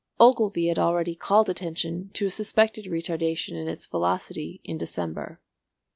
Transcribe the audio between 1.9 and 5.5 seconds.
to a suspected retardation in its velocity in December.